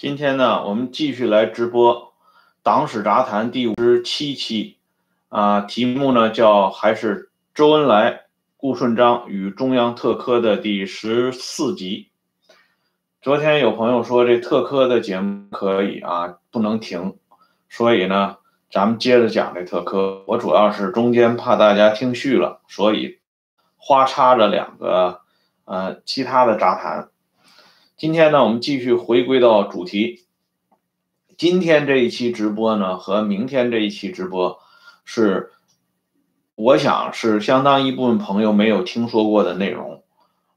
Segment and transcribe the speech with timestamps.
[0.00, 1.94] 今天呢，我们继续来直播
[2.62, 4.78] 《党史杂谈》第五十七期，
[5.28, 8.22] 啊，题目呢叫还是周恩来、
[8.56, 12.08] 顾顺章与中央特科的第十四集。
[13.20, 17.18] 昨天有朋友说这特科的节目可以啊，不能停，
[17.68, 18.38] 所以呢，
[18.70, 20.24] 咱们接着讲这特科。
[20.26, 23.18] 我主要是中间怕大家听絮了，所以
[23.76, 25.20] 花插着两个
[25.66, 27.10] 呃其他的杂谈。
[28.00, 30.24] 今天呢，我们继续回归到主题。
[31.36, 34.58] 今天这一期直播呢，和明天这一期直播
[35.04, 35.50] 是，
[36.54, 40.02] 我想是相当一部分朋友没有听说过的内容，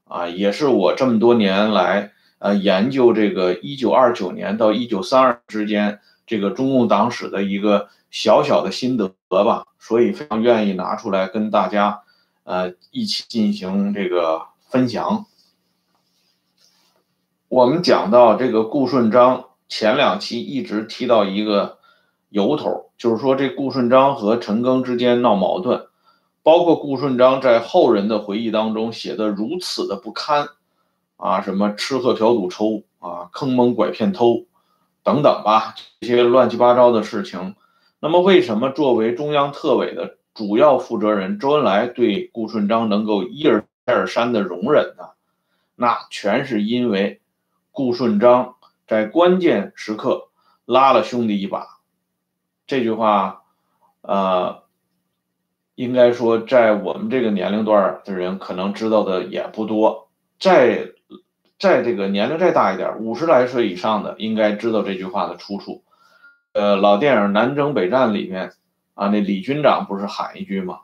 [0.04, 12.00] 啊，也是我这么多年来呃研究这个一九二九年到一九三二之间这个中共党史的一个小小的心得吧，所以非常愿意拿出来跟大家
[12.44, 14.40] 呃一起进行这个
[14.70, 15.26] 分享。
[17.48, 21.78] 我们讲到这个顾顺章，前两期一直提到一个
[22.30, 25.86] 由头，就是说这顾顺章和陈赓之间闹矛盾，
[26.42, 30.48] 包括顾顺章在后人的回忆当中写的如此的不堪，
[31.16, 34.46] 啊，什么吃喝嫖赌抽啊，坑蒙拐骗偷，
[35.04, 37.54] 等等吧，这些乱七八糟的事情。
[38.00, 45.10] 那么为什么作为中央特委的主要负责人，周恩来对顾顺章能够一而再而三的容忍呢？
[45.76, 47.20] 那全是因为。
[47.74, 48.54] 顾顺章
[48.86, 50.28] 在关键时刻
[50.64, 51.80] 拉了兄弟一把，
[52.68, 53.42] 这句话，
[54.00, 54.62] 呃，
[55.74, 60.08] 应该说在我们这个年龄段的人可能知道的也不多。
[60.38, 60.92] 再
[61.58, 65.82] 在这个年龄再大一点，五十来岁以上的应该知道这句话的出处。
[66.52, 68.52] 呃，老电影《南征北战》里面
[68.94, 70.82] 啊，那李军长不是喊一句吗？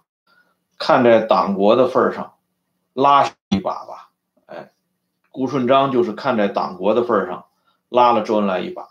[0.76, 2.34] 看在党国的份上，
[2.94, 4.09] 拉一把吧。
[5.40, 7.46] 顾顺章就是看在党国的份上，
[7.88, 8.88] 拉了周恩来一把。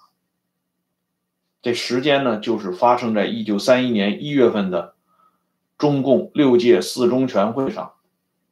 [1.61, 4.95] 这时间呢，就是发生在一九三一年一月份的
[5.77, 7.91] 中共六届四中全会上。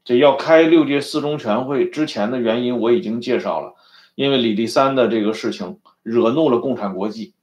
[0.05, 3.73] 这要开六届四中全会之前的原因我已经介绍了，
[4.13, 7.33] 因为李立三的这个事情惹怒了共产国际。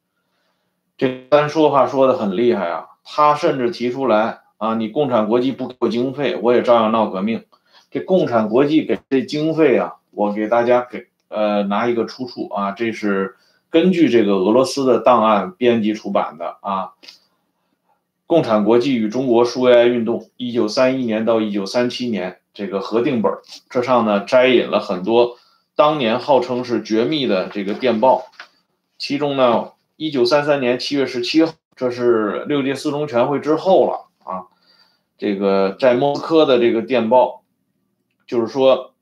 [0.97, 7.44] 这三说话说的很厉害啊，他甚至提出来啊，你共产国际不给我经费，我也照样闹革命。
[7.91, 9.94] 这共产国际给这经费啊。
[10.14, 13.36] 我给大家给呃拿一个出处啊，这是
[13.70, 16.84] 根据这个俄罗斯的档案编辑出版的啊，
[18.26, 23.32] 《共产国际与中国苏维埃运动（一九三一年到一九三七年）》这个核定本，
[23.69, 25.36] 这上呢摘引了很多
[25.75, 28.26] 当年号称是绝密的这个电报，
[28.96, 34.46] 其中呢，一九三三年七月十七号，这是六届四中全会之后了啊，
[35.19, 37.42] 这个在莫斯科的这个电报，
[38.26, 38.94] 就是说。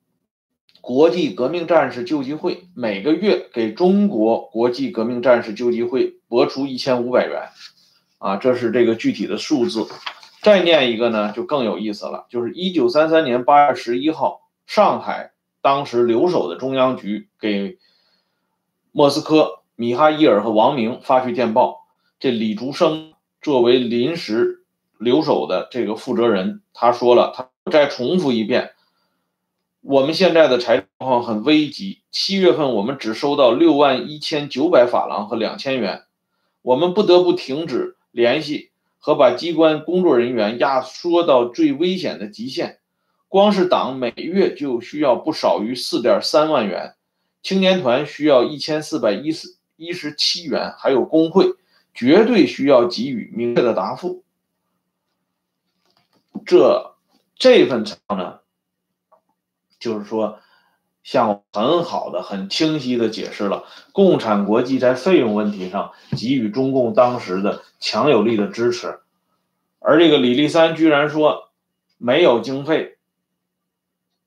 [0.83, 7.51] 国际革命战士救济会每个月给中国国际革命战士救济会拨出一千五百元，
[8.19, 9.87] 啊，这是这个具体的数字。
[10.41, 17.79] 再念一个呢，就更有意思了，就是一九三三年八月十一号，上海当时留守的中央局给
[18.91, 21.87] 莫斯科米哈伊尔和王明发去电报。
[22.19, 24.65] 这李竹生作为临时
[24.99, 28.73] 留守的这个负责人，他说了，他再重复一遍。
[29.83, 32.03] 我们现在的财政状况很危急。
[32.13, 36.05] 七月份我们只收到六万一千九百法郎和两千元，
[36.63, 42.79] 我们不得不停止联系和把机关工作人员压缩到最危险的极限。
[43.27, 46.95] 光是党每月就需要不少于四点三万元，
[47.43, 51.47] 青年团需要一千四百一十一十七元，还有工会
[51.93, 54.23] 绝对需要给予明确的答复。
[56.47, 56.95] 这
[57.35, 58.39] 这份账呢？
[59.83, 60.39] 就是说，
[61.03, 69.01] 向很好的、很清晰的解释了共产国际在费用问题上给予中共当时的强有力的支持，
[69.81, 71.51] 而这个李立三居然说
[71.99, 72.97] 没有经费，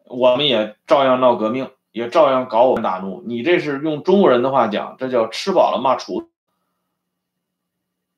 [0.03, 3.23] 我们也照样闹革命，也照样搞我们大怒。
[3.25, 6.27] 你这是用中国人的话讲，这叫吃饱了骂厨子。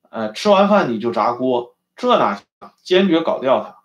[0.10, 2.72] 呃，吃完饭你就砸锅，这哪行？
[2.82, 3.78] 坚决搞掉他。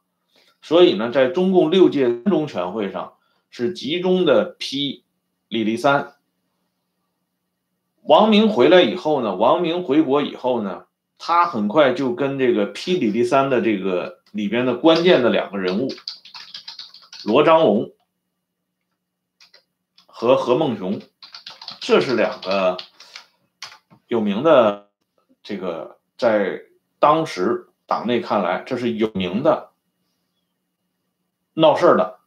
[0.63, 3.13] 所以呢，在中共六届中全会上。
[3.53, 5.05] 是集中的批
[5.49, 6.15] 李立三。
[8.01, 10.87] 王明回来以后呢，王明回国以后呢，
[11.19, 15.89] 他很快就跟这个批李立三的这个里边的关键的两个人物
[17.25, 17.93] 罗章龙
[20.07, 21.03] 和何孟雄，
[21.79, 22.79] 这是两个
[24.09, 24.89] 有名的
[25.43, 26.63] 这个在
[26.99, 29.73] 当时党内看来这是有名的
[31.53, 32.22] 闹事的。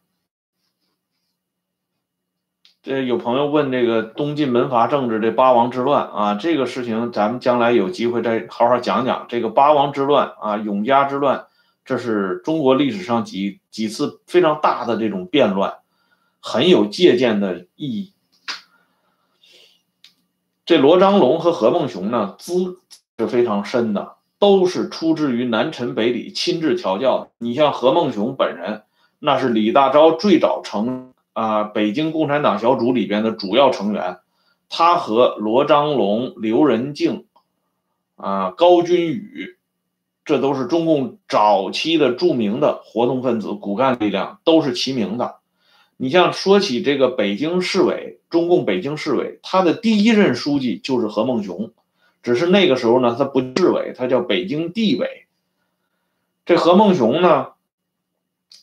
[2.86, 9.26] 这有朋友问这个东晋门阀政治这八王之乱啊，这个事情咱们将来有机会再好好讲讲。
[9.28, 11.46] 这个八王之乱啊，永嘉之乱，
[11.84, 15.78] 这是中国历史上几几次非常大的这种变乱，
[16.38, 18.12] 很有借鉴的意义。
[20.64, 22.78] 这罗章龙和何孟雄呢，资
[23.18, 27.32] 是非常深的，都是出自于南陈北李亲自调教。
[27.38, 28.84] 你像何孟雄本人，
[29.18, 31.12] 那是李大钊最早成。
[31.36, 34.20] 啊，北京共产党小组里边的主要成员，
[34.70, 37.26] 他和罗章龙、刘仁静、
[38.14, 39.58] 啊高君宇，
[40.24, 45.36] 这都是中共早期的著名的活动分子、骨干力量，都是齐名的。
[45.98, 51.70] 你像说起这个北京市委，中共北京市委，他的第一任书记就是何孟雄，
[52.22, 55.26] 只是那个时候呢，他不市委，他叫北京地委。
[56.46, 57.48] 这何孟雄呢，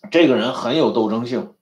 [0.10, 1.53] 这个人很有斗争性。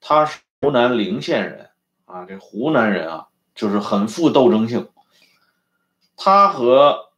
[0.00, 1.70] 他是湖南陵县人
[2.04, 4.88] 啊，这湖南人啊，就是很富斗争性。
[6.16, 7.10] 他和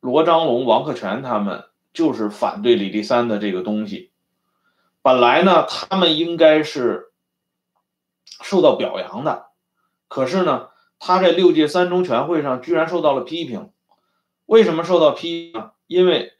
[0.00, 4.12] 罗章龙、王克全他们就是反对李立三的这个东西。
[5.02, 7.12] 本来呢，他们应该是
[8.24, 9.46] 受到表扬的，
[10.08, 10.68] 可是呢，
[10.98, 13.70] 他在六届三中全会上居然受到了批评。
[14.46, 15.70] 为什么受到批评？
[15.86, 16.34] 因为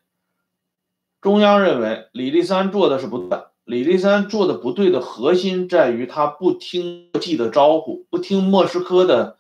[1.20, 3.38] 中央认为李立三做的是不对。
[3.66, 9.38] 李立三做的不对的核心在于他不听国际的招呼，不听莫斯科的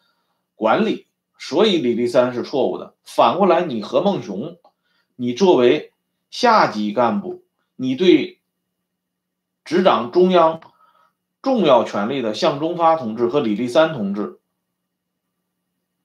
[0.56, 1.06] 管理，
[1.38, 2.94] 所以李立三是错误的。
[3.04, 4.56] 反过来，你何孟雄，
[5.14, 5.92] 你作为
[6.28, 7.44] 下级干部，
[7.76, 8.40] 你对
[9.64, 10.60] 执掌中央
[11.40, 14.40] 重要权力的向忠发同志和李立三同志，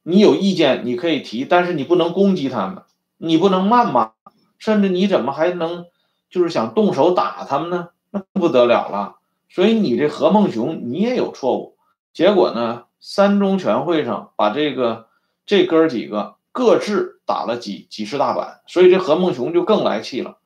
[0.03, 2.83] 你有意见你可以提，但是你不能攻击他们，
[3.17, 4.11] 你不能谩骂，
[4.59, 5.87] 甚至你怎么还能
[6.29, 7.89] 就是想动手打他们呢？
[8.11, 9.15] 那不得了了，
[9.49, 11.77] 所以你这何孟雄你也有错误。
[12.13, 15.07] 结果呢，三中全会上把这个
[15.45, 20.37] 这哥几个各自打了几几十大板，所以这何孟雄就更来气了。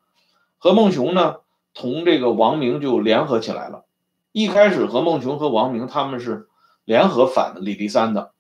[0.60, 1.38] 何孟雄呢，
[1.74, 3.86] 同这个王明就联合起来了。
[4.32, 6.48] 一开始何孟雄和王明他们是
[6.84, 8.32] 联合反李立三的，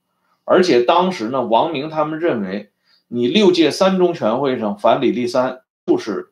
[0.43, 2.71] 而且当时呢，王明他们认为
[3.07, 6.31] 你六届三中全会上反李立三就是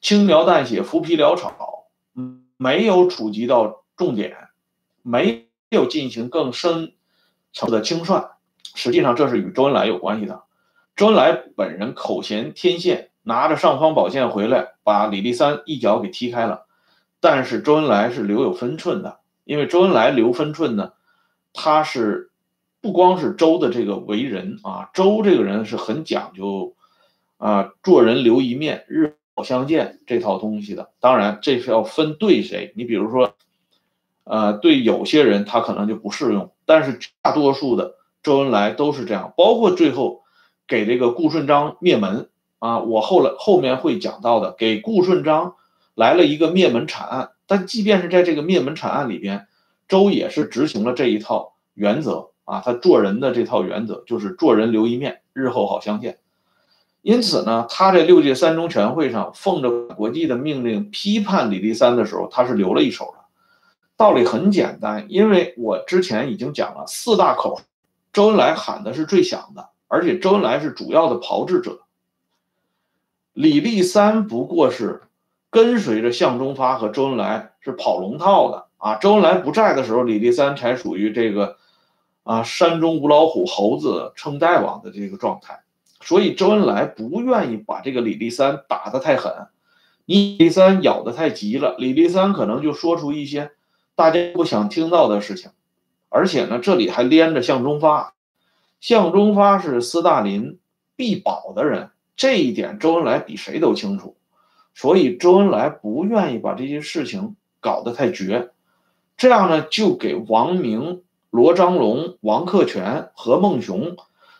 [0.00, 1.83] 轻描淡写、浮皮潦草。
[2.56, 4.36] 没有触及到重点，
[5.02, 6.94] 没有进行更深
[7.52, 8.30] 层的清算。
[8.74, 10.42] 实际上，这是与周恩来有关系的。
[10.96, 16.66] 周恩来本人口衔天线，拿着尚方宝剑回来，把李立三一脚给踢开了。
[17.20, 20.92] 但是周恩来是留有分寸的，因为周恩来留分寸呢，
[21.52, 22.30] 他是
[22.80, 26.74] 不光是周的这个为人啊，周这个人是很讲究
[27.38, 29.16] 啊，做人留一面，日。
[29.34, 32.72] 好相见这套东西的，当然这是要分对谁。
[32.76, 33.34] 你比如说，
[34.22, 39.34] 呃，对有些人他可能就不适用，但是大多数的周恩来都是这样。
[39.36, 40.22] 包括最后
[40.66, 42.28] 给这个顾顺章灭门
[42.60, 45.56] 啊，我后来后面会讲到的，给顾顺章
[45.94, 47.30] 来了一个灭门惨案。
[47.46, 49.48] 但即便是在这个灭门惨案里边，
[49.88, 56.18] 周也是执行了这一套原则啊，他做人的这套原则就是做人留一面，日后好相见。
[57.04, 63.22] 因此呢，他在六届三中全会上奉着国际的命令批判李立三的时候，他是留了一手的。
[63.94, 67.60] 道理很简单，因为我之前已经讲了四大口，
[68.10, 71.80] 周恩来喊的是最响的，而且周恩来是主要的炮制者。
[73.34, 75.02] 李立三不过是
[75.50, 78.94] 跟随着向忠发和周恩来是跑龙套的啊。
[78.94, 81.58] 周恩来不在的时候，李立三才属于这个
[82.22, 85.60] 啊山中无老虎，猴子称大王的这个状态。
[86.04, 89.32] 所以周恩来不愿意把这个李立三打得太狠，
[90.04, 93.52] 李立三咬得太急了，李立三可能就说出一些
[93.94, 95.50] 大家不想听到的事情，
[96.10, 98.12] 而且呢，这里还连着向忠发，
[98.80, 100.58] 向忠发是斯大林
[100.94, 104.18] 必保的人，这一点周恩来比谁都清楚，
[104.74, 108.50] 所以周恩来不愿意把这些事情搞得太绝，
[109.16, 113.96] 这样呢，就给王明、罗章龙、王克全、何孟雄。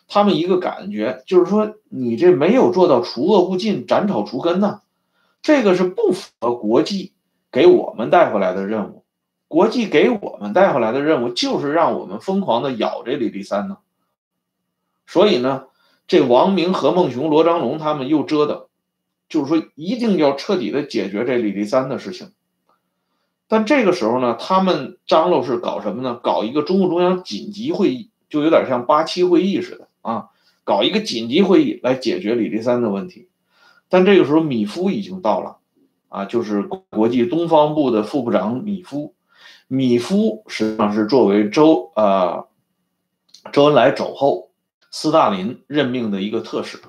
[0.07, 4.81] 他们一个感觉就是说，你这没有做到除恶务尽、斩草除根呢，
[5.41, 7.13] 这个是不符合国际
[7.51, 9.03] 给我们带回来的任务。
[9.47, 13.77] 国际给我们带回来的任务就是让我们疯狂的咬这李立三呢。
[15.05, 15.65] 所以呢，
[16.07, 18.65] 这王明、何孟雄、罗章龙他们又折腾，
[19.29, 22.31] 就是说一定要彻底的解决这李立三的事情。
[23.47, 26.19] 但这个时候呢，他们张罗是搞什么呢？
[26.23, 29.87] 搞一个中共中央紧急会议，就有点像八七会议似的。
[30.05, 30.29] 啊，
[30.63, 33.27] 搞一个紧急会议来解决李立三的问题，
[33.89, 35.57] 但这个时候米夫已经到了，
[36.09, 39.15] 啊，就是国际东方部的副部长米夫。
[39.67, 42.47] 米夫实际上是作为周呃
[43.51, 44.51] 周恩来走后，
[44.91, 46.79] 斯大林任命的一个特使。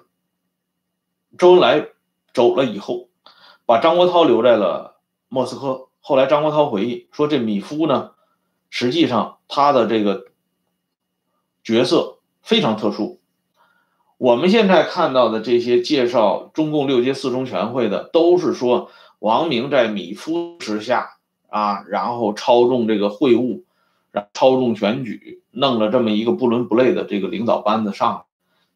[1.39, 1.89] 周恩来
[2.35, 3.09] 走了以后，
[3.65, 5.89] 把张国焘留在了莫斯科。
[6.01, 8.11] 后来张国焘回忆说，这米夫呢，
[8.69, 10.27] 实际上他的这个
[11.65, 12.16] 角色
[12.47, 13.21] 非常特殊。
[14.17, 21.11] 我们现在看到的这些介绍中共六届四中全会的，都是说王明在米夫之下。
[21.49, 23.65] 啊，然后操纵这个会务，
[24.11, 28.25] 然操纵选举，弄了这么一个不伦不类的这个领导班子上。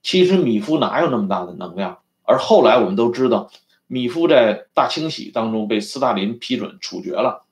[0.03, 1.99] 其实米夫哪有那么大的能量？
[2.23, 3.51] 而后来我们都知道，
[3.87, 7.45] 米夫在大清洗当中被斯大林批准处决了。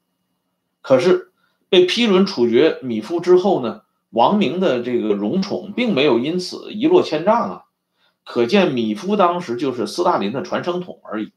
[0.81, 1.33] 可是
[1.69, 7.65] 被批准处决米夫之后呢，王明的这个荣宠并没有因此一落千丈啊。
[8.25, 11.33] 可见米夫当时就是斯大林的传声筒而已。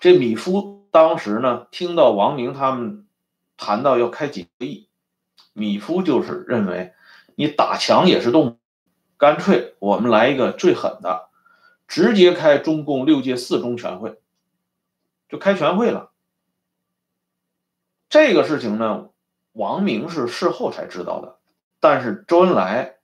[0.00, 0.78] 这米夫。
[0.90, 3.06] 当时呢，听到王明他们
[3.58, 4.88] 谈到要开几个亿，
[5.52, 6.94] 米夫就是认为
[7.34, 8.58] 你打墙也是动，
[9.18, 11.28] 干脆我们来一个最狠的，
[11.86, 14.18] 直接开中共六届四中全会，
[15.28, 16.10] 就开全会了。
[18.08, 19.10] 这个事情呢，
[19.58, 21.34] 王明是事后才知道的，
[21.80, 22.94] 但是周恩来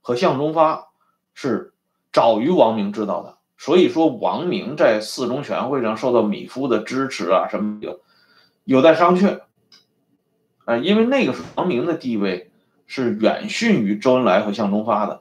[0.00, 0.88] 和向忠发
[1.34, 1.72] 是
[2.12, 3.38] 早于王明知道的。
[3.56, 8.00] 所以说，王明在四中全会上受到米夫的支持啊，什么的
[8.64, 9.42] 有待商榷。
[10.64, 12.50] 啊，因为那个时候王明的地位
[12.86, 15.20] 是远逊于周恩来和向忠发的。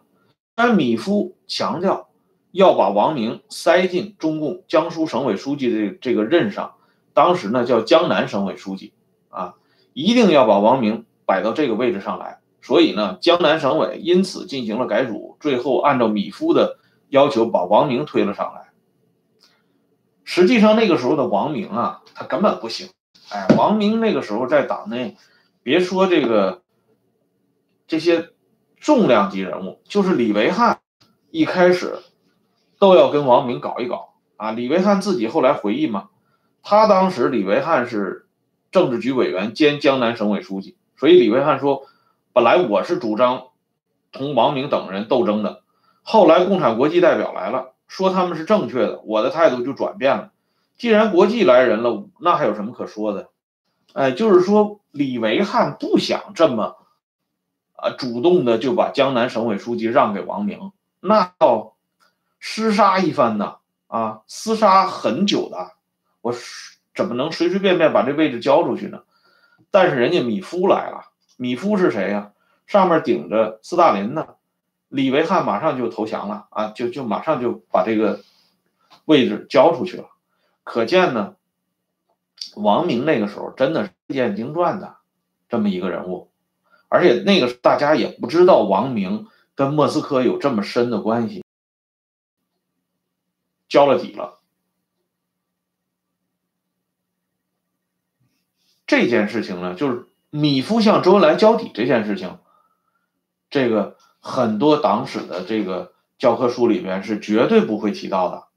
[0.55, 2.10] 但米夫强调
[2.51, 6.74] 要把王明塞进中共江苏省委书记的这个任上，
[7.13, 8.93] 当时呢叫江南省委书记
[9.29, 9.53] 啊，
[10.00, 12.39] 一定要把王明摆到这个位置上来。
[12.62, 16.77] 所以呢，江南省委因此进行了改组，最后按照米夫的。
[17.12, 18.70] 要求把王明推了上来。
[20.24, 22.89] 实际上那个时候的王明啊，他根本不行。
[23.29, 25.18] 哎，王明那个时候在党内，
[25.63, 26.62] 别说这个
[27.88, 28.29] 这些
[28.77, 30.82] 重量级人物，就是李维汉，
[31.32, 31.98] 一开始
[32.77, 34.51] 都要跟王明搞一搞啊。
[34.51, 36.10] 李维汉自己后来回忆嘛，
[36.62, 38.28] 他当时李维汉是
[38.71, 41.88] 政治局委员兼江南省委书记，所以李维汉说，
[42.33, 43.47] 本来我是主张
[44.11, 45.63] 同王明等人斗争的。
[46.01, 50.31] 后来共产国际代表来了，说他们是正确的，我的态度就转变了。
[50.77, 53.29] 既然国际来人了，那还有什么可说的？
[53.93, 56.77] 哎，就是说李维汉不想这么，
[57.75, 61.73] 啊，主动的就把江南省委书记让给王明，那要
[62.41, 63.57] 厮杀一番的
[63.88, 65.71] 啊，厮杀很久的，
[66.21, 66.33] 我
[66.93, 69.03] 怎么能随随便便把这位置交出去呢？
[69.72, 72.31] 但是人家米夫来了，米夫是谁呀？
[72.65, 74.36] 上面顶着斯大林呢。
[74.88, 78.22] 李维汉马上就投降了啊，就就马上就把这个
[79.05, 80.10] 位置交出去了。
[80.63, 81.36] 可见呢，
[82.55, 84.96] 王明那个时候真的是见经传的
[85.48, 86.31] 这么一个人物，
[86.88, 91.43] 而且那个大家也不知道王明跟莫斯科有这么深的关系，
[93.67, 94.38] 交了底了。
[98.89, 102.39] 这件事情呢，就是米夫向周恩来交底这件事情，
[103.50, 103.96] 这个。
[104.22, 108.48] 很多党史的这个教科书里边是绝对不会提到的。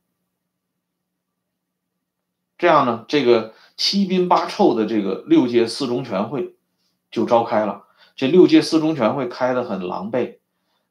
[2.58, 6.56] 这样呢，这个七宾八臭的这个六届四中全会
[7.12, 7.84] 就召开了。
[8.16, 10.38] 这六届四中全会开的很狼狈。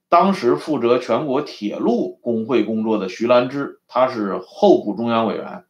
[0.08, 5.66] 当时负责全国铁路工会工作的徐兰芝，他是候补中央委员。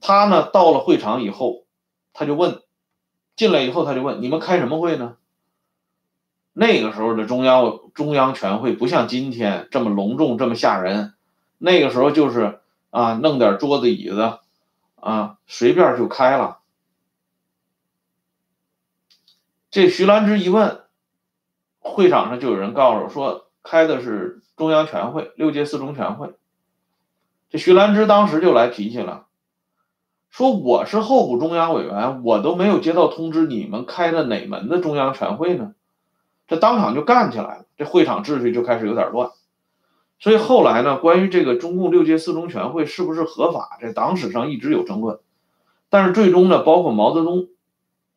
[0.00, 1.61] 他呢到了会场以后，
[2.12, 2.62] 他就问，
[3.36, 5.16] 进来以后他就问：你们开什么会呢？
[6.54, 11.14] 那个时候的中央中央全会不像今天这么隆重这么吓人，
[11.56, 14.38] 那个时候就是啊弄点桌子椅子，
[14.96, 16.58] 啊随便就开了。
[19.70, 20.82] 这徐兰芝一问，
[21.78, 26.34] 会场上就有人告诉我说开的是中央全会六届四中全会。
[27.48, 29.26] 这徐兰芝当时就来脾气了，
[30.32, 35.74] 说我是候补中央委员，我都没有接到通知，你们开的哪门的中央全会呢？
[36.48, 39.30] 这当场就干起来了，这会场秩序就开始有点乱，
[40.18, 45.18] 所以后来呢，关于这个中共六届四中全会是不是合法，这党史上一直有争论，
[45.90, 47.48] 但是最终呢，包括毛泽东，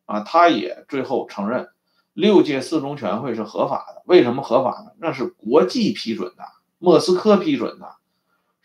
[0.06, 1.68] 啊，他也最后承认
[2.14, 4.00] 六届四中全会是合法的。
[4.06, 4.92] 为什么合法呢？
[4.96, 6.44] 那是国际批准的，
[6.78, 7.96] 莫斯科批准的，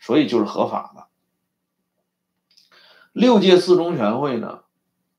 [0.00, 1.01] 所以就是合法的。
[3.12, 4.60] 六届四中全会呢，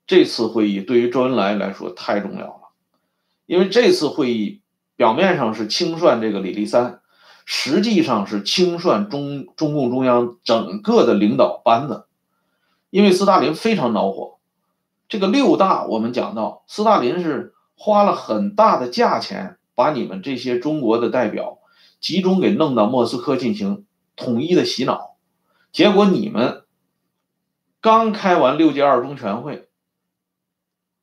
[0.06, 2.60] 这次会议对于周恩来来说太重要了。
[3.46, 4.62] 因为这次会议
[4.96, 7.00] 表面上是清算这个李立三，
[7.44, 12.06] 实际上是清算中中共中央整个的领导班子。
[12.90, 14.38] 因为斯大林非常恼火，
[15.08, 21.58] 这个六大，我们讲到斯大林是花了很大的价钱，把你们这些中国的代表
[22.00, 23.84] 集中给弄到莫斯科进行
[24.16, 25.16] 统一的洗脑，
[25.72, 26.63] 结果你们
[27.84, 29.68] 刚开完六届二中全会，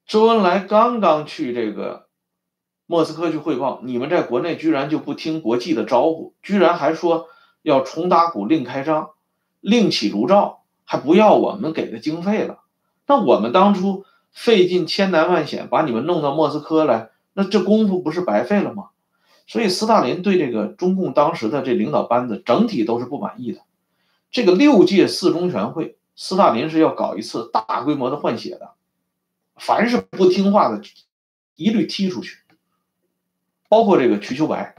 [0.08, 2.08] 周恩来刚刚去这个
[2.88, 7.28] 莫斯科去汇报，你们在国内居然就不听国际的招呼，居然还说
[7.62, 9.12] 要重打鼓、另开张、
[9.60, 12.62] 另起炉灶，还不要我们给的经费了。
[13.06, 18.88] 那我们当初费尽千难万险把你们弄到莫斯科来，那这功夫不是白费了吗？
[19.46, 23.60] 所以斯大林对这个中共当时的这领导班子整体都是不满意的。
[24.32, 28.72] 这个六届四中全会，斯大林是要搞一次大规模的换血的，
[29.56, 30.82] 凡是不听话的，
[31.56, 32.40] 一律踢出去。
[33.70, 34.76] 包括这个瞿秋白，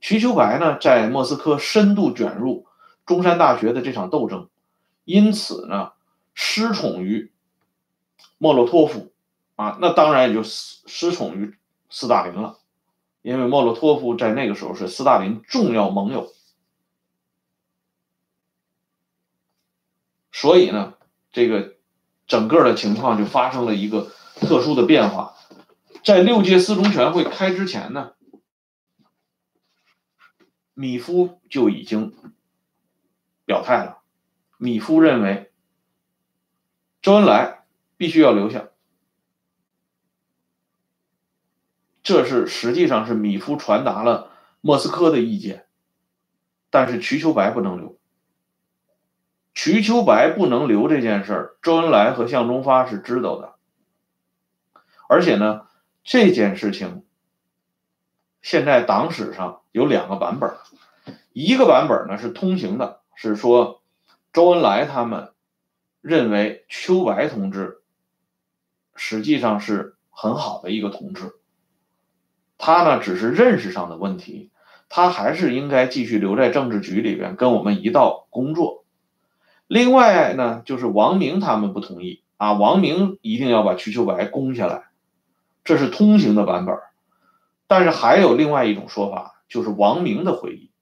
[0.00, 2.66] 瞿秋白呢在莫斯科深度卷入
[3.06, 4.48] 中山大学的这场斗争，
[5.04, 5.92] 因此呢
[6.34, 7.30] 失宠于。
[8.40, 9.10] 莫洛托夫，
[9.56, 11.56] 啊，那当然也就失失宠于
[11.90, 12.58] 斯大林了，
[13.20, 16.32] 因为莫洛托夫在那个时候是斯大林重要盟友，
[20.40, 20.94] 所以呢，
[21.32, 21.74] 这个
[22.26, 25.34] 整个的情况就发生了一个特殊的变化，
[26.04, 28.12] 在六届四中全会开之前呢，
[30.74, 32.14] 米夫就已经
[33.44, 33.98] 表态了，
[34.58, 35.50] 米夫认为
[37.02, 37.56] 周恩来。
[37.98, 38.68] 必须要留下，
[42.04, 44.30] 这是实际上是米夫传达了
[44.60, 45.66] 莫斯科的意见，
[46.70, 47.97] 但是瞿秋白不能留。
[49.60, 53.54] 瞿秋白不能留这件事儿，周恩来和向忠发是知道的，
[55.08, 55.66] 而且呢，
[56.04, 57.02] 这件事情
[58.40, 60.54] 现在党史上有两个版本，
[61.32, 63.82] 一个版本呢是通行的，是说
[64.32, 65.32] 周恩来他们
[66.02, 67.82] 认为秋白同志。
[68.94, 71.34] 实际上是很好的一个同志，
[72.58, 74.52] 他呢只是认识上的问题，
[74.88, 78.77] 他还是应该继续留在政治局里边跟我们一道工作。
[79.68, 84.88] 另外呢，就是王明他们不同意啊，王明一定要把瞿秋白攻下来，
[85.62, 86.76] 这是通行的版本。
[87.68, 90.72] 但是还有另外一种说法，就是王明的回忆，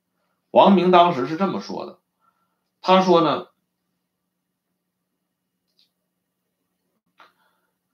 [0.50, 1.98] 王明当时是这么说的，
[2.80, 3.48] 他说呢。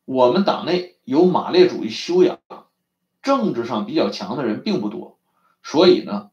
[0.05, 2.41] 我们党内有马列主义修养、
[3.23, 5.17] 政治上比较强的人并不多，
[5.63, 6.32] 所以呢，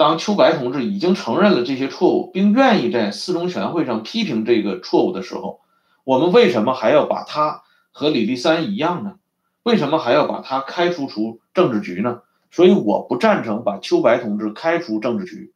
[0.00, 5.60] 当秋白同志已经承认了这些错误，并愿意在四中全会上批评这个错误的时候，
[6.04, 9.18] 我们为什么还要把他和李立三一样呢？
[9.62, 12.22] 为什么还要把他开除出政治局呢？
[12.50, 15.52] 所以我不赞成把秋白同志开除政治局。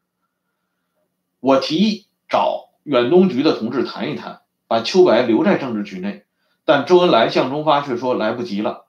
[1.40, 6.26] 我提议找远东局的同志谈一谈，把秋白留在政治局内。
[6.66, 8.84] 但周恩来、向忠发却说来不及了，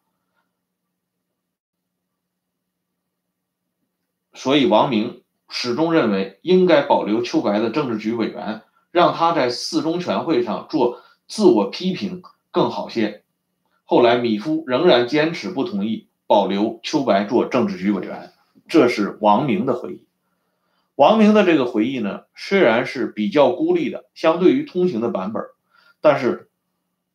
[4.34, 13.24] 所以王明始终认为应该保留秋白的政治局委员，让他在四中全会上做自我批评更好些。
[13.84, 18.32] 后来米夫仍然坚持不同意保留秋白做政治局委员，
[18.68, 20.06] 这是王明的回忆。
[20.96, 25.44] 王明的这个回忆呢，虽然是比较孤立的，相对于通行的版本，
[26.02, 26.50] 但是。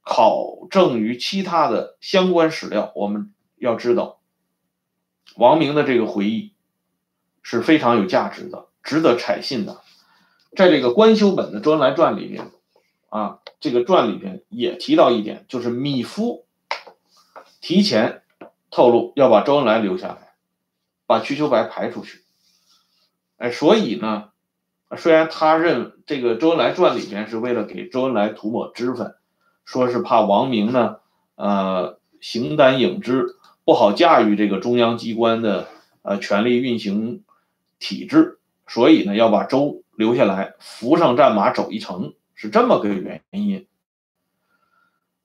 [0.02, 4.18] 考证于其他的相关史料，我们要知道，
[5.36, 6.52] 王明的这个回忆
[7.42, 9.80] 是非常有价值的，值得采信的。
[10.56, 12.50] 在这个官修本的周恩来传里面，
[13.08, 16.44] 啊，这个传里边也提到一点，就是米夫
[17.60, 18.22] 提前
[18.70, 20.32] 透露要把周恩来留下来，
[21.06, 22.22] 把瞿秋白排出去。
[23.38, 24.30] 哎，所以呢，
[24.96, 29.14] 虽然他认这个周恩来传里边是为了给周恩来涂抹脂粉。
[29.66, 30.96] 说是怕王明呢，
[31.36, 35.68] 呃，形单影只，不好驾驭这个中央机关的
[36.02, 37.22] 呃权力运行
[37.80, 38.38] 体制，
[38.68, 43.66] 所以呢要把周留下来，扶上战马走一程，是这么个原因。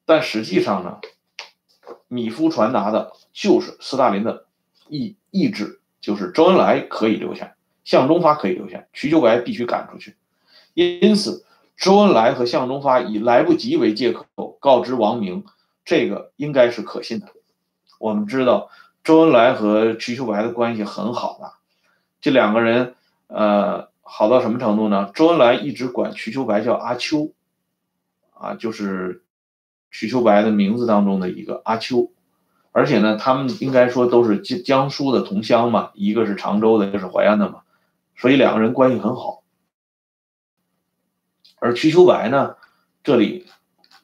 [0.06, 1.00] 但实际上呢，
[2.08, 4.48] 米夫传达的就是斯大林的
[4.90, 10.16] 意意志，就是周恩来可以留下，向忠发可以留下，瞿秋白必须赶出去。
[10.74, 11.46] 因此。
[11.78, 15.44] 周恩来和向忠发以来不及为借口告知王明，
[15.84, 17.28] 这个应该是可信的。
[18.00, 18.70] 我们知道
[19.04, 21.52] 周恩来和瞿秋白的关系很好的，
[22.26, 22.96] 这两个人，
[23.28, 25.12] 呃，好到什么程度呢？
[25.14, 27.34] 周恩来一直管瞿秋白叫阿秋，
[28.34, 29.24] 啊，就是
[29.92, 32.12] 瞿秋白的名字当中的一个阿秋，
[32.72, 37.62] 而且呢，他们应该说都是江江苏的同乡嘛，一个是常州的，一个是淮安的嘛，
[38.16, 39.44] 所以两个人关系很好。
[41.60, 42.56] 而瞿秋白呢，
[43.04, 43.46] 这里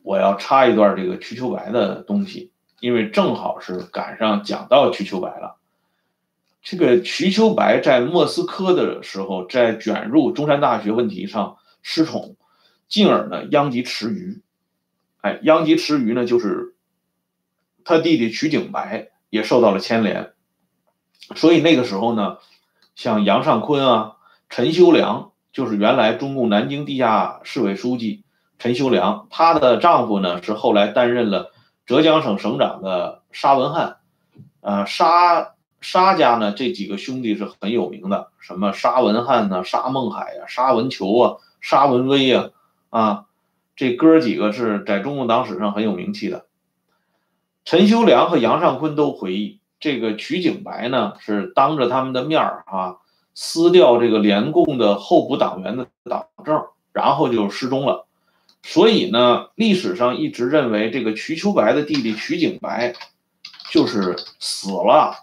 [0.03, 5.57] 我要插一段这个瞿秋白的东西，因为正好是赶上讲到瞿秋白了。
[6.61, 12.35] 这个瞿秋白在莫斯科的时候，在卷入中山大学问题上失宠，
[12.87, 14.41] 进而呢殃及池鱼。
[15.21, 16.75] 哎，殃及池鱼呢，就是
[17.83, 20.33] 他弟弟瞿景白也受到了牵连。
[21.35, 22.37] 所以那个时候呢，
[22.95, 24.17] 像杨尚昆啊、
[24.49, 28.23] 陈修良，就是原来中共南京地下市委书记。
[28.59, 31.51] 陈修良，她的丈夫呢是后来担任了
[31.87, 33.97] 浙江省省长的沙文汉，
[34.59, 42.51] 呃，沙沙家呢这几个兄弟是很有名的，什么沙文汉呢、沙孟海呀、沙文球啊、沙文威呀，
[42.91, 43.25] 啊，
[43.75, 46.45] 这哥几个是在中共党史上很有名气的。
[47.65, 52.97] 陈修良和杨尚昆都回忆，这个瞿景白呢是当着他们的面儿啊
[53.33, 56.63] 撕掉这个联共的候补党员的党证，
[56.93, 58.05] 然后就失踪了。
[58.63, 62.93] 所以呢，历史上一直认为这个瞿秋白的弟弟瞿景白
[63.71, 65.15] 就是死了。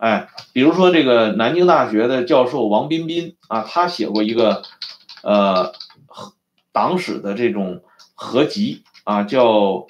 [0.00, 4.62] 哎，比如说这个南京大学的教授王彬彬啊，他写过一个
[5.22, 5.72] 呃
[6.72, 7.82] 党史的这种
[8.14, 9.46] 合集啊，叫《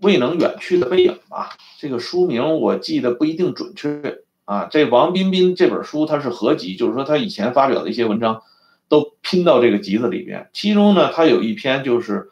[0.00, 1.56] 未能远去的背影》吧。
[1.78, 4.68] 这个书名我记得不一定准确啊。
[4.70, 8.42] 这王彬彬这本书它是合集，就是说他以前发表的一些文章。
[8.90, 12.28] 都拼到这个集子里边，其中呢，他有一篇就是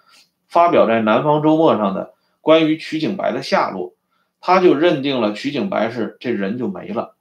[0.48, 3.94] 发表在《南方周末》上的关于瞿景白的下落，
[4.40, 7.16] 他就认定了瞿景白是这人就没了。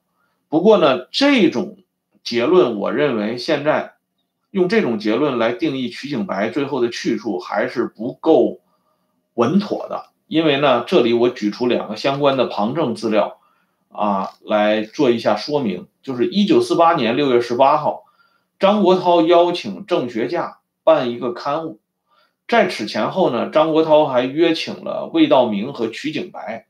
[0.49, 1.77] 不过呢，这种
[2.23, 3.95] 结论，我认为现在
[4.51, 8.59] 用这种结论来定义瞿景白最后的去处还是不够
[9.33, 13.39] 稳妥的，因为呢，这里我举出两个相关的旁证资料
[13.89, 18.03] 啊，来做一下说明，就是一九四八年六月十八号。
[18.59, 21.79] 张国焘邀请郑学稼办一个刊物，
[22.47, 26.65] 在此前后呢，张国焘还约请了魏道明和瞿景白。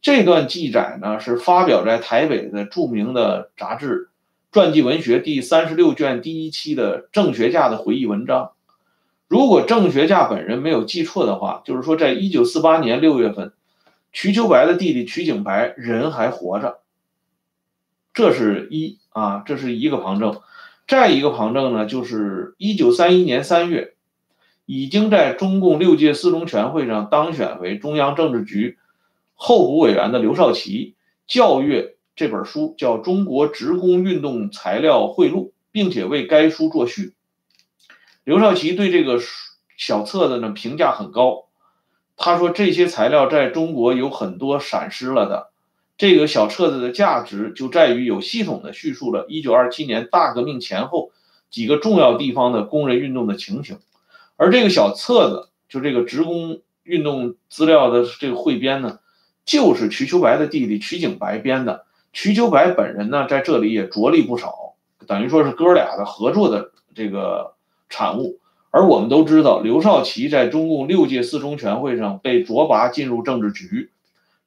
[0.00, 4.04] 这段记载呢，是发表在台北的著名的杂志
[4.52, 8.52] 《传记文学》第三十六卷第一期的郑学稼的回忆文章。
[9.26, 13.52] 如果郑学稼本人没有记错的话，就是说，在一九四八年六月份，
[14.12, 16.78] 瞿秋白的弟弟瞿景白人还活着。
[18.14, 20.40] 这是一啊，这是一个旁证。
[20.86, 23.94] 再一个旁证呢，就是一九三一年三月，
[24.64, 28.78] 已经在中共六届四中全会上当选为中央政治局
[29.40, 30.96] 候补委员的刘少奇
[31.28, 37.14] 校阅这本书，叫《中国职工运动材料汇录》，并且为该书作序。
[38.24, 39.20] 刘少奇对这个
[39.76, 41.44] 小册子呢评价很高，
[42.16, 45.52] 他说这些材料在中国有很多闪失了的。
[45.96, 51.12] 这个小册子的价值就在于有系统的叙述了1927年大革命前后
[51.48, 53.78] 几个重要地方的工人运动的情形，
[54.36, 58.98] 而这个小册子就这个职工运动资料的这个汇编呢，
[59.48, 61.86] 就是瞿秋白的弟弟瞿景白编的。
[62.12, 64.74] 瞿秋白本人呢在这里也着力不少，
[65.06, 67.54] 等于说是哥俩的合作的这个
[67.88, 68.38] 产物。
[68.70, 73.90] 而我们都知道，刘少奇在中共六届四中全会上被擢拔进入政治局。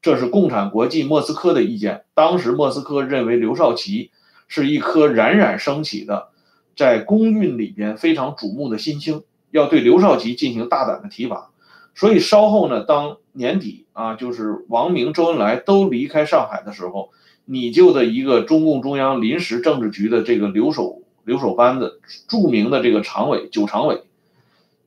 [0.03, 2.03] 这是共产国际莫斯科的意见。
[2.13, 4.11] 当时莫斯科认为刘少奇
[4.47, 6.29] 是一颗冉冉升起的，
[6.75, 11.50] 在公运里边非常瞩目的新星，要对刘少奇进行大胆的提拔。
[11.95, 17.09] 所以稍后呢，当年底啊，就是王明、周恩来都离开上海的时候，
[17.45, 24.03] 你就的一个中共中央临时政治局的这个留守留守班子，著名的这个常委九常委，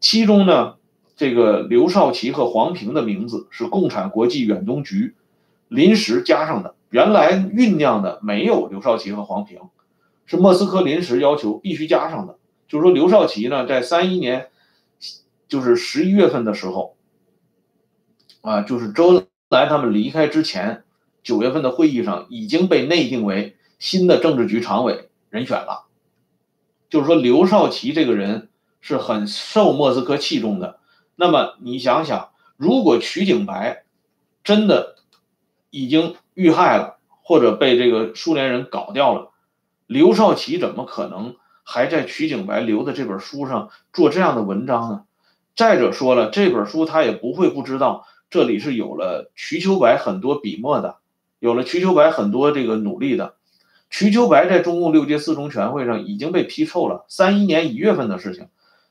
[0.00, 0.74] 其中呢。
[1.16, 5.14] 这个刘少奇和黄平的名字是共产国际远东局
[5.68, 9.60] 临时加上的，原来酝酿的没有刘少奇和黄平，
[10.26, 12.36] 是莫斯科临时要求必须加上的。
[12.66, 14.48] 就是说，刘少奇呢，在三一年，
[15.46, 16.93] 就是十一月份的时候，
[18.44, 20.85] 啊，就是周恩来他们离开之前，
[21.22, 25.87] 九月份的会议上已经被内定为新的政治局常委人选了。
[26.90, 28.50] 就是说，刘少奇这个人
[28.83, 30.78] 是很受莫斯科器重的。
[31.16, 33.85] 那么你想想，如果瞿景白
[34.44, 34.96] 真的
[35.70, 39.30] 已经遇害了，或者被这个苏联人搞掉了，
[39.87, 45.04] 刘少奇怎么可能还在瞿景白留的这本书上做这样的文章呢？
[45.57, 50.96] 再者说了，这本书他也不会不知道，这里是有了瞿秋白很多笔墨的，
[51.38, 53.37] 有了瞿秋白很多这个努力的。
[53.90, 58.48] 瞿秋白在中共六届四中全会上已经被批臭了，三一年一月份的事情。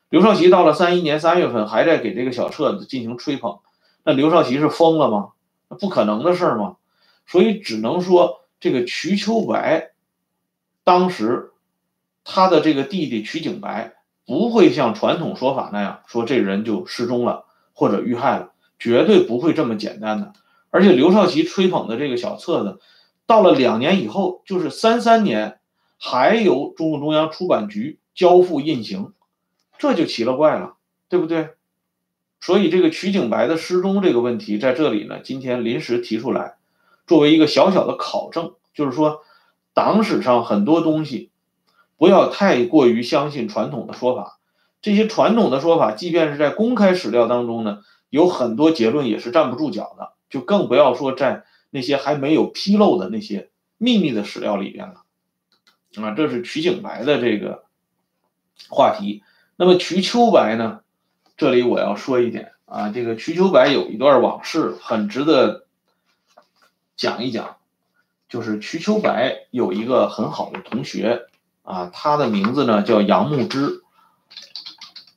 [0.09, 3.59] 刘少奇到了三一年三月份，还在给这个小册子进行吹捧，
[4.05, 5.31] 那刘少奇是疯了吗？
[5.67, 6.77] 那不可能的事儿吗？
[7.25, 9.91] 所以只能说，这个瞿秋白
[10.85, 11.51] 当时
[12.23, 18.52] 他的这个弟弟瞿景白不会像传统说法那样说这人就失踪了或者遇害了，
[18.83, 20.33] 绝对不会这么简单的。
[20.71, 22.79] 而且刘少奇吹捧的这个小册子，
[23.25, 25.59] 到了两年以后，就是三三年，
[25.97, 29.13] 还由中共中央出版局交付印行，
[29.77, 30.73] 这就奇了怪了，
[31.07, 31.51] 对不对？
[32.41, 36.55] 所以这个曲景白的失踪这个问题，在这里呢，今天临时提出来，
[37.07, 39.21] 作为一个小小的考证，就是说，
[39.73, 41.29] 党史上很多东西。
[41.95, 44.39] 不要太过于相信传统的说法，
[44.81, 47.79] 这些传统的说法，即便是在公开史料当中呢，
[48.13, 53.49] 有很多结论也是站不住脚的，就更不要说在那些还没有披露的那些
[53.79, 55.01] 秘密的史料里边了。
[55.95, 57.63] 啊，这是瞿景白的这个
[58.69, 59.23] 话题。
[59.55, 60.81] 那么瞿秋白呢？
[61.37, 65.65] 这里我要说一点啊，这个瞿秋白有一段往事很值得
[66.95, 67.57] 讲一讲，
[68.29, 71.25] 就是瞿秋白有一个很好的同学。
[71.63, 73.81] 啊，他的名字呢叫杨牧之，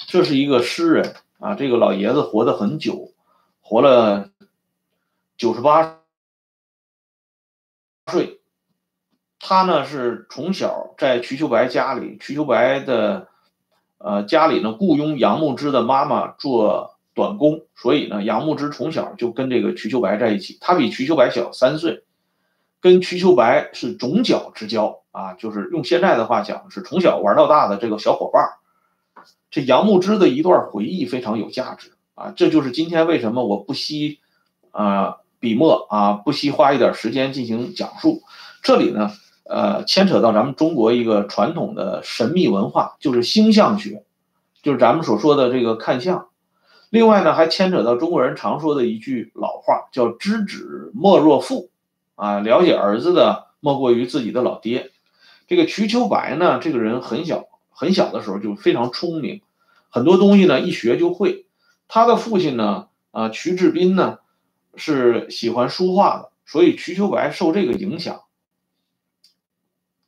[0.06, 1.54] 这是一个诗人啊。
[1.54, 3.12] 这个老爷子活得很久，
[3.60, 4.30] 活了
[5.36, 5.98] 九十八
[8.10, 8.40] 岁。
[9.38, 13.28] 他呢是从小在瞿秋白家里，瞿秋白的
[13.98, 20.58] 呃家里呢雇佣杨牧之的妈妈做短工，所以呢杨牧之从小就跟这个瞿秋白在一起。
[20.60, 22.04] 他比瞿秋白小三岁，
[22.80, 25.02] 跟瞿秋白是种角之交。
[25.12, 28.58] 啊，就是用现在的话讲，是从小玩到大的这个小伙伴儿。
[29.50, 34.18] 这杨牧之的一段回忆非常有价值啊，这就是今天为什么我不惜
[34.70, 38.22] 啊笔墨啊，不惜花一点时间进行讲述。
[38.62, 39.12] 这里呢，
[39.44, 44.04] 呃，牵扯到咱们中国一个传统的神秘文化，就是星象学，
[44.62, 46.28] 就是咱们所说的这个看相。
[46.90, 51.70] 另外呢，还牵扯到中国人常说的一句老话，叫“知子莫若父”，
[52.16, 54.90] 啊，了解儿子的莫过于自己的老爹。
[55.46, 57.44] 这个瞿秋白呢，这个人很小
[57.76, 59.42] 很小的时候就非常聪明，
[59.90, 61.46] 很多东西呢一学就会。
[61.88, 64.18] 他的父亲呢，啊，瞿志斌呢，
[64.76, 68.22] 是喜欢书画的，所以瞿秋白受这个影响，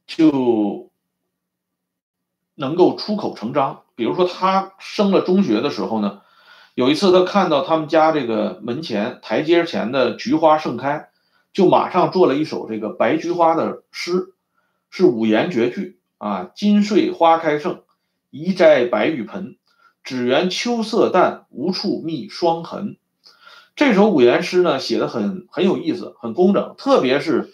[0.07, 0.91] 就
[2.55, 3.83] 能够出口成章。
[3.95, 6.23] 比如说，他升了中学的时候呢，
[6.75, 11.11] 有一次他看到他们家这个门前台阶前的菊花盛开，
[11.53, 14.35] 就马上做了一首这个白菊花的诗。
[14.91, 16.51] 是五言绝句啊！
[16.55, 17.83] 金穗花开盛，
[18.31, 19.57] 宜摘白玉盆。
[20.05, 22.97] 只缘秋色淡，无处觅霜痕。
[23.77, 27.53] 这首五言诗呢，写的很很有意思，很工整，特别是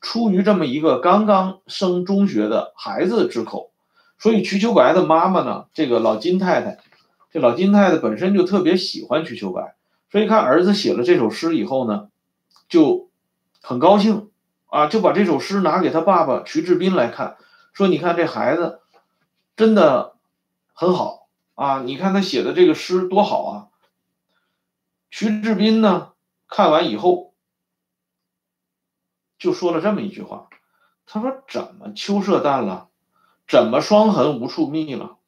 [0.00, 3.70] 出于这么一个刚刚升中学的孩子之口。
[4.18, 6.78] 所以瞿秋白的妈妈呢，这个老金太太，
[7.30, 9.74] 这老金太太本身就特别喜欢瞿秋白，
[10.10, 12.08] 所以看儿子写了这首诗以后呢，
[12.68, 13.10] 就
[13.60, 14.30] 很高兴。
[14.68, 17.36] 啊，就把这首诗拿给他爸爸瞿志斌来看，
[17.76, 18.80] 说：“你看这孩子，
[19.54, 20.16] 真的
[20.72, 21.82] 很好啊！
[21.82, 23.68] 你看他写的这个诗多好啊！”
[25.10, 26.14] 徐志斌呢，
[26.48, 27.34] 看完以后
[29.38, 30.48] 就说了这么一句话
[31.04, 32.88] ：“他说怎么秋色淡了？
[33.46, 35.18] 怎么霜痕无处觅了？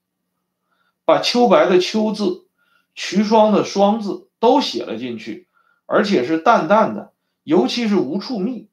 [1.05, 2.47] 把秋白的秋字、
[2.95, 5.47] 瞿霜的霜字都写了进去，
[5.85, 8.71] 而且是淡淡的，尤其是无处觅。”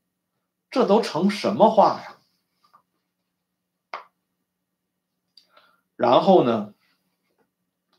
[0.72, 2.15] 这都成什么话呀？
[5.96, 6.74] 然后呢，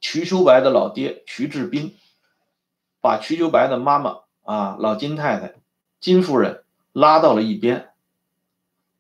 [0.00, 1.96] 瞿秋白的老爹瞿志斌，
[3.00, 5.54] 把瞿秋白的妈妈啊老金太太
[6.00, 7.90] 金夫人拉到了一边，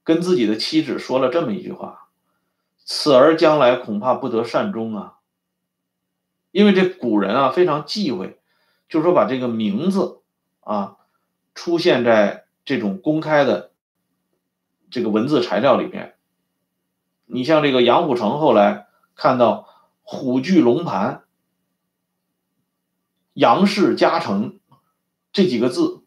[0.02, 2.08] 跟自己的妻子说了这么一句话
[2.84, 5.18] ：“此儿将来恐怕不得善终啊。”
[6.50, 8.40] 因为这古人啊非常忌讳，
[8.88, 10.20] 就是说把这个名字
[10.60, 10.96] 啊
[11.54, 12.44] 出现在。
[12.68, 13.70] 这种公开的
[14.90, 16.16] 这个文字材料里边，
[17.24, 18.85] 你像这个杨虎城后来
[19.16, 19.66] 看到
[20.04, 21.24] “虎踞龙盘
[23.34, 24.60] ”“杨氏嘉诚”
[25.32, 26.02] 这几个字，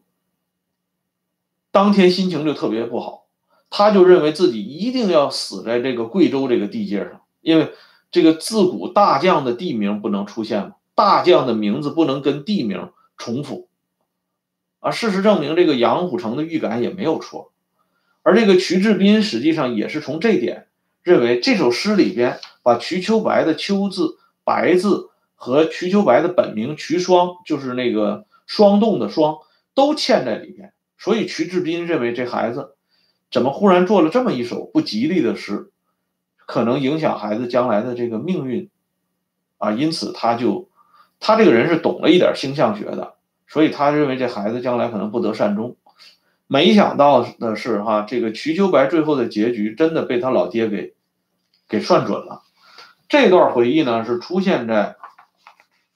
[1.70, 3.26] 当天心情就特别不好，
[3.68, 7.74] 他就认为自己一定要死在这个贵州这个地界上，因为
[8.10, 13.68] 这个自古大将的地名不能出现嘛，大将的名字不能跟地名重复。
[14.80, 17.52] 啊，事实证明，这个杨虎城的预感也没有错，
[18.22, 20.68] 而这个徐志斌实际上也是从这点
[21.02, 29.38] 认为，这首诗里边把瞿秋白的“秋”字、“白”字和瞿秋白的本名瞿霜，就是那个霜冻的“霜”，
[29.74, 30.72] 都嵌在里边。
[30.98, 32.74] 所以瞿志斌认为这孩子
[33.30, 35.70] 怎么忽然做了这么一首不吉利的诗，
[36.46, 38.68] 可能影响孩子将来的这个命运
[39.58, 40.68] 啊，因此他就
[41.20, 43.14] 他这个人是懂了一点星象学的。
[43.48, 45.76] 所以他认为这孩子将来可能不得善终，
[46.46, 50.94] 没想到的是哈，这个瞿秋白最后的结局真的被他老爹给
[51.68, 52.42] 给算准了。
[53.10, 54.94] 这段回忆呢是出现在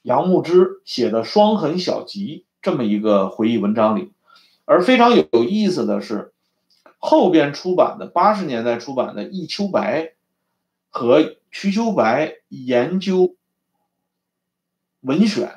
[0.01, 4.11] 杨牧之写的《双痕小集》这么一个回忆文章里，
[4.65, 6.33] 而非常有意思的是，
[6.99, 10.01] 后边出版的八十年代出版的《忆秋白》
[10.89, 13.37] 和瞿秋白研究
[14.99, 15.53] 文选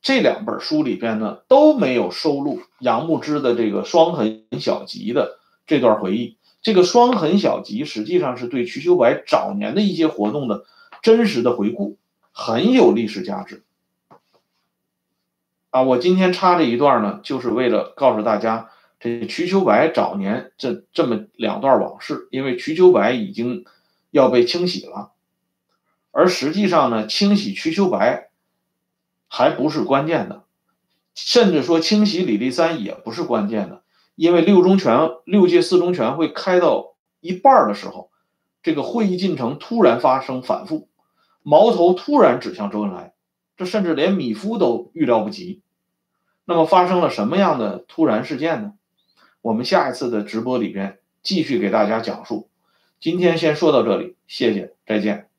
[0.00, 6.38] 这两本书里边呢都没有收录杨牧之的这个《双痕小集》的这段回忆。
[6.62, 10.64] 这个《双痕小集》实际上是对瞿秋白早年的一些活动的
[11.02, 11.98] 真实的回顾，
[12.30, 13.64] 很有历史价值。
[15.70, 22.28] 啊，我今天插这一段呢，就是为了告诉大家，这瞿秋白早年这这么两段往事。
[22.30, 23.64] 因为瞿秋白已经
[24.10, 25.12] 要被清洗了，
[26.12, 28.30] 而实际上呢，清洗瞿秋白
[29.26, 30.44] 还不是关键的，
[31.14, 33.82] 甚至说清洗李立三也不是关键的。
[34.14, 38.10] 因为六中全六届四中全会开到一半的时候，
[38.62, 40.90] 这个会议进程突然发生反复，
[41.42, 43.14] 矛头突然指向周恩来，
[43.56, 45.62] 这甚至连米夫都预料不及。
[46.44, 48.72] 那么发生了什么样的突然事件呢？
[49.40, 52.48] 我们下一次的直播里边继续给大家讲述。
[53.00, 55.31] 今天先说到这里，谢谢，再见。